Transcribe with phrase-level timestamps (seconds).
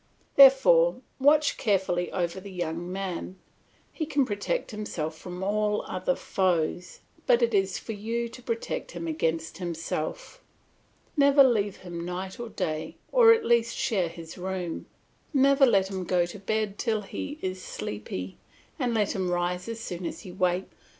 [0.35, 3.37] Therefore, watch carefully over the young man;
[3.93, 8.93] he can protect himself from all other foes, but it is for you to protect
[8.93, 10.41] him against himself.
[11.15, 14.87] Never leave him night or day, or at least share his room;
[15.35, 18.37] never let him go to bed till he is sleepy,
[18.79, 20.75] and let him rise as soon as he wakes.